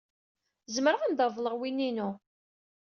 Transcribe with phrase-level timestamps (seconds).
[0.75, 2.09] Zemreɣ ad am-reḍleɣ win-inu.